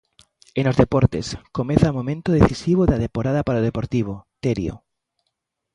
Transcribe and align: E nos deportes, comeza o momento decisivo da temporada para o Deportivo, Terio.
E 0.59 0.61
nos 0.63 0.79
deportes, 0.83 1.27
comeza 1.57 1.91
o 1.91 1.97
momento 1.99 2.29
decisivo 2.39 2.83
da 2.87 3.01
temporada 3.05 3.41
para 3.47 3.61
o 3.61 3.65
Deportivo, 3.69 4.13
Terio. 4.43 4.75